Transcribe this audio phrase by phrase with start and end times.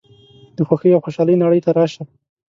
[0.55, 2.03] د خوښۍ او خوشحالۍ نړۍ ته راشه.